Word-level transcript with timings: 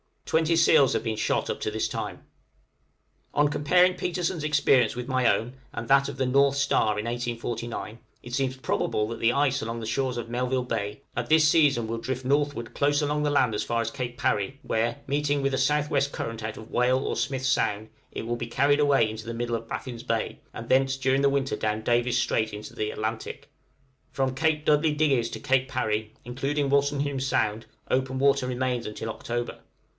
Twenty 0.25 0.55
seals 0.55 0.93
have 0.93 1.03
been 1.03 1.17
shot 1.17 1.49
up 1.49 1.59
to 1.59 1.69
this 1.69 1.89
time. 1.89 2.23
{DRIFTING 2.23 2.23
IN 2.23 2.65
THE 2.65 3.31
PACK.} 3.31 3.39
On 3.41 3.47
comparing 3.49 3.93
Petersen's 3.95 4.43
experience 4.45 4.95
with 4.95 5.09
my 5.09 5.27
own 5.31 5.57
and 5.73 5.87
that 5.89 6.07
of 6.07 6.17
the 6.17 6.25
'North 6.25 6.55
Star' 6.55 6.97
in 6.97 7.05
1849, 7.05 7.99
it 8.23 8.33
seems 8.33 8.55
probable 8.55 9.09
that 9.09 9.19
the 9.19 9.33
ice 9.33 9.61
along 9.61 9.79
the 9.81 9.85
shores 9.85 10.15
of 10.15 10.29
Melville 10.29 10.63
Bay, 10.63 11.01
at 11.17 11.27
this 11.27 11.49
season, 11.49 11.85
will 11.85 11.97
drift 11.97 12.23
northward 12.25 12.73
close 12.73 13.01
along 13.01 13.21
the 13.23 13.29
land 13.29 13.53
as 13.53 13.61
far 13.63 13.81
as 13.81 13.91
Cape 13.91 14.17
Parry, 14.17 14.57
where, 14.63 15.01
meeting 15.05 15.41
with 15.41 15.53
a 15.53 15.57
S.W. 15.57 16.01
current 16.11 16.41
out 16.41 16.57
of 16.57 16.71
Whale 16.71 16.99
or 17.05 17.17
Smith's 17.17 17.49
Sound, 17.49 17.89
it 18.11 18.25
will 18.25 18.37
be 18.37 18.47
carried 18.47 18.79
away 18.79 19.07
into 19.07 19.25
the 19.27 19.35
middle 19.35 19.55
of 19.55 19.67
Baffin's 19.67 20.01
Bay, 20.01 20.39
and 20.53 20.67
thence 20.69 20.95
during 20.95 21.21
the 21.21 21.29
winter 21.29 21.57
down 21.57 21.81
Davis' 21.81 22.17
Strait 22.17 22.53
into 22.53 22.73
the 22.73 22.89
Atlantic. 22.89 23.51
From 24.11 24.33
Cape 24.33 24.65
Dudley 24.65 24.95
Digges 24.95 25.29
to 25.31 25.39
Cape 25.41 25.67
Parry, 25.67 26.13
including 26.23 26.69
Wolstenholme 26.69 27.21
Sound, 27.21 27.65
open 27.91 28.17
water 28.17 28.47
remains 28.47 28.87
until 28.87 29.09
October. 29.09 29.59